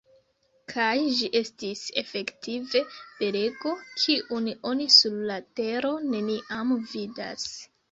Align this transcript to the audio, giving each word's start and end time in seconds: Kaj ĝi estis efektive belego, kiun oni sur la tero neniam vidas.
Kaj 0.71 0.93
ĝi 1.17 1.27
estis 1.39 1.83
efektive 2.03 2.81
belego, 3.19 3.75
kiun 4.05 4.49
oni 4.73 4.89
sur 4.97 5.23
la 5.31 5.39
tero 5.63 5.95
neniam 6.17 6.77
vidas. 6.97 7.49